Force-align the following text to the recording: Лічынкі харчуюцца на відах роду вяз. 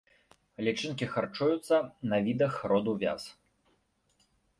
Лічынкі 0.67 1.05
харчуюцца 1.13 1.77
на 2.13 2.17
відах 2.29 2.53
роду 2.71 2.91
вяз. 3.05 3.23